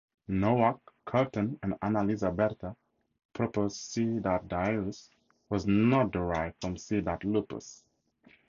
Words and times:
Nowak, 0.29 0.79
Kurten, 1.05 1.59
and 1.61 1.79
Annalisa 1.79 2.35
Berta 2.35 2.75
proposed 3.33 3.93
that 4.23 4.41
"C.dirus" 4.41 5.11
was 5.47 5.67
not 5.67 6.09
derived 6.09 6.55
from 6.59 6.75
"C.lupus". 6.75 7.83